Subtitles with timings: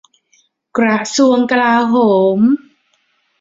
[0.77, 1.95] กระทรวงกลาโห
[2.37, 2.39] ม